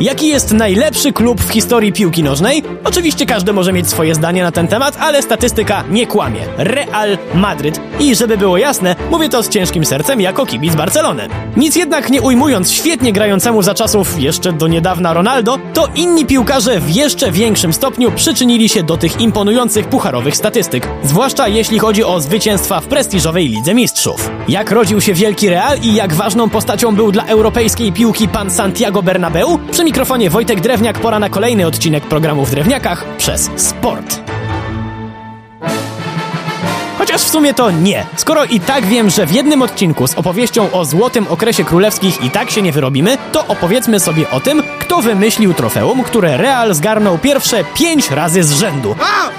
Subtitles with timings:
[0.00, 2.62] Jaki jest najlepszy klub w historii piłki nożnej?
[2.84, 6.40] Oczywiście każdy może mieć swoje zdanie na ten temat, ale statystyka nie kłamie.
[6.56, 7.80] Real Madryt.
[8.00, 11.28] I żeby było jasne, mówię to z ciężkim sercem jako kibic Barcelony.
[11.56, 16.80] Nic jednak nie ujmując świetnie grającemu za czasów jeszcze do niedawna Ronaldo, to inni piłkarze
[16.80, 20.88] w jeszcze większym stopniu przyczynili się do tych imponujących pucharowych statystyk.
[21.02, 24.30] Zwłaszcza jeśli chodzi o zwycięstwa w prestiżowej Lidze Mistrzów.
[24.48, 29.02] Jak rodził się wielki Real i jak ważną postacią był dla europejskiej piłki pan Santiago
[29.02, 29.58] Bernabeu?
[29.70, 34.27] Przy mikrofonie Wojtek Drewniak pora na kolejny odcinek programu w Drewniakach przez Sport.
[37.18, 38.06] Chociaż w sumie to nie.
[38.16, 42.30] Skoro i tak wiem, że w jednym odcinku z opowieścią o złotym okresie królewskich i
[42.30, 47.18] tak się nie wyrobimy, to opowiedzmy sobie o tym, kto wymyślił trofeum, które Real zgarnął
[47.18, 48.94] pierwsze pięć razy z rzędu.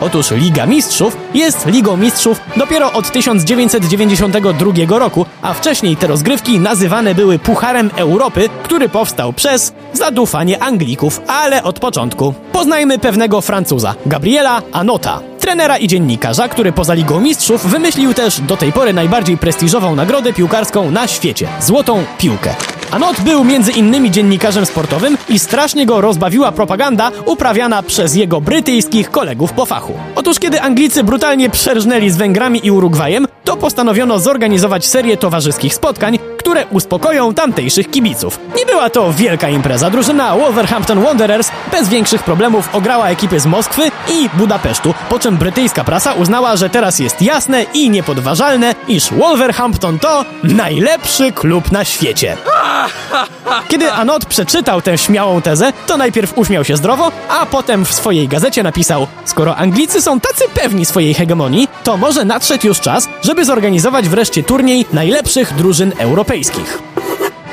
[0.00, 7.14] Otóż Liga Mistrzów jest Ligą Mistrzów dopiero od 1992 roku, a wcześniej te rozgrywki nazywane
[7.14, 12.34] były Pucharem Europy, który powstał przez zadufanie Anglików, ale od początku.
[12.52, 18.56] Poznajmy pewnego Francuza, Gabriela Anota trenera i dziennikarza, który poza Ligą Mistrzów wymyślił też do
[18.56, 22.54] tej pory najbardziej prestiżową nagrodę piłkarską na świecie złotą piłkę.
[22.90, 29.10] Anot był między innymi dziennikarzem sportowym i strasznie go rozbawiła propaganda uprawiana przez jego brytyjskich
[29.10, 29.92] kolegów po fachu.
[30.14, 36.18] Otóż kiedy Anglicy brutalnie przerżnęli z Węgrami i Urugwajem, to postanowiono zorganizować serię towarzyskich spotkań,
[36.38, 38.40] które uspokoją tamtejszych kibiców.
[38.56, 39.90] Nie była to wielka impreza.
[39.90, 45.84] Drużyna Wolverhampton Wanderers bez większych problemów ograła ekipy z Moskwy i Budapesztu, po czym brytyjska
[45.84, 52.36] prasa uznała, że teraz jest jasne i niepodważalne, iż Wolverhampton to najlepszy klub na świecie.
[53.68, 58.28] Kiedy Anot przeczytał tę śmiałą tezę, to najpierw uśmiał się zdrowo, a potem w swojej
[58.28, 63.44] gazecie napisał: Skoro Anglicy są tacy pewni swojej hegemonii, to może nadszedł już czas, żeby
[63.44, 66.93] zorganizować wreszcie turniej najlepszych drużyn europejskich.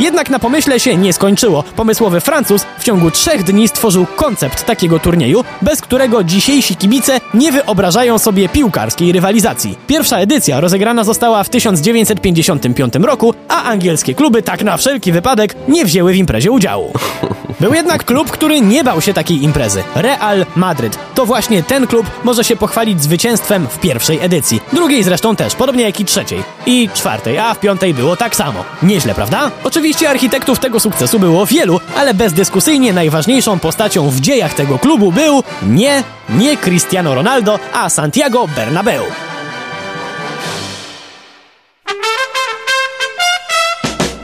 [0.02, 1.63] Jednak na pomyśle się nie skończyło.
[1.75, 7.52] Pomysłowy Francuz w ciągu trzech dni stworzył koncept takiego turnieju, bez którego dzisiejsi kibice nie
[7.52, 9.78] wyobrażają sobie piłkarskiej rywalizacji.
[9.88, 15.85] Pierwsza edycja rozegrana została w 1955 roku, a angielskie kluby tak na wszelki wypadek nie
[15.85, 16.94] wzięły w imprezie udziału.
[17.61, 19.83] Był jednak klub, który nie bał się takiej imprezy.
[19.95, 20.99] Real Madryt.
[21.16, 24.61] To właśnie ten klub może się pochwalić zwycięstwem w pierwszej edycji.
[24.73, 26.44] Drugiej zresztą też, podobnie jak i trzeciej.
[26.66, 28.63] I czwartej, a w piątej było tak samo.
[28.83, 29.51] Nieźle, prawda?
[29.63, 35.44] Oczywiście architektów tego sukcesu było wielu, ale bezdyskusyjnie najważniejszą postacią w dziejach tego klubu był
[35.63, 39.31] nie, nie Cristiano Ronaldo, a Santiago Bernabeu.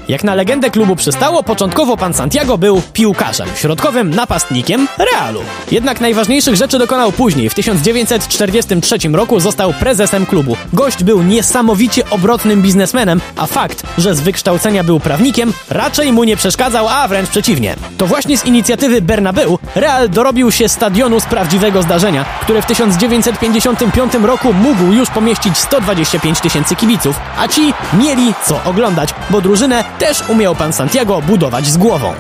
[0.08, 5.42] Jak na legendę klubu przystało, początkowo pan Santiago był piłkarzem, środkowym napastnikiem Realu.
[5.72, 7.50] Jednak najważniejszych rzeczy dokonał później.
[7.50, 10.58] W 1943 roku został prezesem klubu.
[10.74, 16.38] Gość był niesamowicie obrotnym biznesmenem, a fakt, że z wykształcenia był prawnikiem, raczej mu nie
[16.38, 17.76] przeszkadzał, a wręcz przeciwnie.
[17.98, 24.14] To właśnie z inicjatywy Bernabeu Real dorobił się stadionu z prawdziwego zdarzenia, które w 1955
[24.14, 30.30] roku mógł już pomieścić 125 tysięcy kibiców, a ci mieli co oglądać, bo drużynę też
[30.30, 32.14] umiał pan Santiago budować z głową.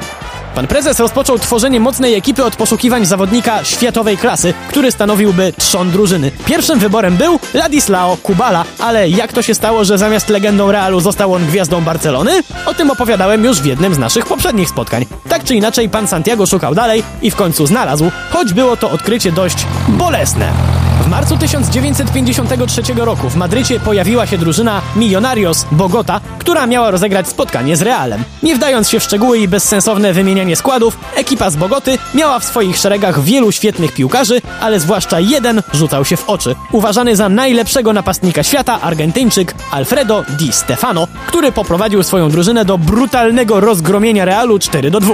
[0.55, 6.31] Pan prezes rozpoczął tworzenie mocnej ekipy od poszukiwań zawodnika światowej klasy, który stanowiłby trzon drużyny.
[6.45, 11.33] Pierwszym wyborem był Ladislao Kubala, ale jak to się stało, że zamiast legendą Realu został
[11.33, 12.43] on gwiazdą Barcelony?
[12.65, 15.05] O tym opowiadałem już w jednym z naszych poprzednich spotkań.
[15.29, 19.31] Tak czy inaczej, pan Santiago szukał dalej i w końcu znalazł, choć było to odkrycie
[19.31, 20.86] dość bolesne.
[21.01, 27.77] W marcu 1953 roku w Madrycie pojawiła się drużyna Millonarios Bogota, która miała rozegrać spotkanie
[27.77, 28.23] z Realem.
[28.43, 32.77] Nie wdając się w szczegóły i bezsensowne wymienianie składów, ekipa z Bogoty miała w swoich
[32.77, 36.55] szeregach wielu świetnych piłkarzy, ale zwłaszcza jeden rzucał się w oczy.
[36.71, 43.59] Uważany za najlepszego napastnika świata, Argentyńczyk Alfredo Di Stefano, który poprowadził swoją drużynę do brutalnego
[43.59, 45.13] rozgromienia Realu 4 do 2.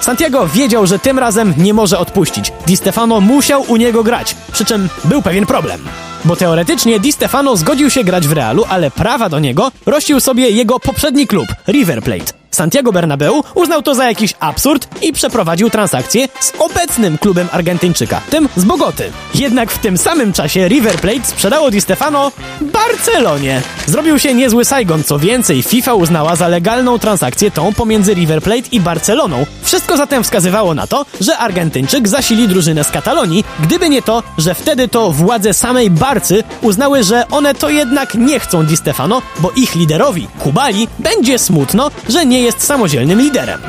[0.00, 2.52] Santiago wiedział, że tym razem nie może odpuścić.
[2.66, 5.80] Di Stefano musiał u niego grać, przy czym był pewien problem.
[6.24, 10.50] Bo teoretycznie Di Stefano zgodził się grać w Realu, ale prawa do niego rościł sobie
[10.50, 12.39] jego poprzedni klub, River Plate.
[12.50, 18.48] Santiago Bernabeu uznał to za jakiś absurd i przeprowadził transakcję z obecnym klubem Argentyńczyka, tym
[18.56, 19.12] z Bogoty.
[19.34, 23.62] Jednak w tym samym czasie River Plate sprzedało Di Stefano Barcelonie.
[23.86, 28.68] Zrobił się niezły Saigon, co więcej FIFA uznała za legalną transakcję tą pomiędzy River Plate
[28.72, 29.46] i Barceloną.
[29.62, 34.54] Wszystko zatem wskazywało na to, że Argentyńczyk zasili drużynę z Katalonii, gdyby nie to, że
[34.54, 39.50] wtedy to władze samej Barcy uznały, że one to jednak nie chcą Di Stefano, bo
[39.56, 43.60] ich liderowi, Kubali, będzie smutno, że nie jest samodzielnym liderem.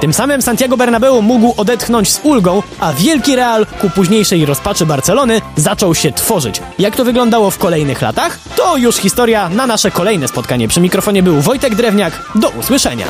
[0.00, 5.40] Tym samym Santiago Bernabeu mógł odetchnąć z ulgą, a wielki Real ku późniejszej rozpaczy Barcelony
[5.56, 6.62] zaczął się tworzyć.
[6.78, 8.38] Jak to wyglądało w kolejnych latach?
[8.56, 10.68] To już historia na nasze kolejne spotkanie.
[10.68, 12.22] Przy mikrofonie był Wojtek Drewniak.
[12.34, 13.06] Do usłyszenia.